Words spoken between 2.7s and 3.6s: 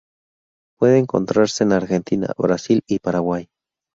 y Paraguay.